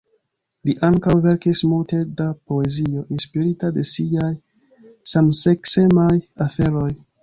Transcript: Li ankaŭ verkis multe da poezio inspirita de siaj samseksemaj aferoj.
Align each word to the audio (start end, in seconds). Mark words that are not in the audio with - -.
Li 0.69 0.73
ankaŭ 0.87 1.13
verkis 1.25 1.61
multe 1.73 1.99
da 2.23 2.27
poezio 2.53 3.05
inspirita 3.19 3.73
de 3.79 3.87
siaj 3.93 4.35
samseksemaj 5.17 6.13
aferoj. 6.51 6.95